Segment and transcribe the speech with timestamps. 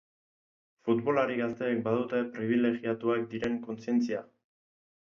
[0.87, 4.27] Futbolari gazteek badute pribilegiatuak diren kontzientzia?